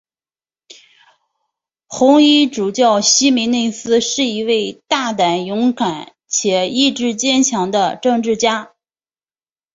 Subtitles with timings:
[1.85, 8.73] 红衣主教希梅内斯是一位大胆勇敢且意志坚强的政治家。